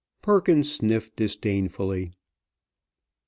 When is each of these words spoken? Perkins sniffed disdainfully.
Perkins 0.23 0.71
sniffed 0.71 1.15
disdainfully. 1.15 2.11